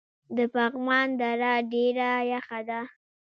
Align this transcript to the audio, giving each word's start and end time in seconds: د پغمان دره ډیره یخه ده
د 0.35 0.37
پغمان 0.53 1.07
دره 1.21 1.53
ډیره 1.71 2.11
یخه 2.31 2.59
ده 2.69 2.81